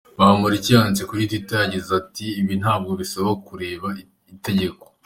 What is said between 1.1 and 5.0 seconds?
Twitter Yagize ati “Ibi ntabwo bisaba kureba itegeko.